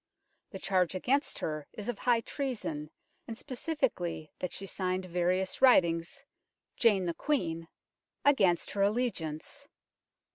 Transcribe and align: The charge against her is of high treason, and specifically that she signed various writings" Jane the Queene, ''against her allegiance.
The 0.49 0.57
charge 0.57 0.95
against 0.95 1.37
her 1.37 1.67
is 1.73 1.87
of 1.87 1.99
high 1.99 2.21
treason, 2.21 2.89
and 3.27 3.37
specifically 3.37 4.31
that 4.39 4.51
she 4.51 4.65
signed 4.65 5.05
various 5.05 5.61
writings" 5.61 6.23
Jane 6.83 7.05
the 7.05 7.13
Queene, 7.13 7.67
''against 8.25 8.71
her 8.71 8.81
allegiance. 8.81 9.67